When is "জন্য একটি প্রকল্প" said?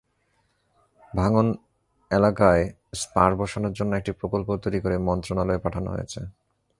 3.73-4.49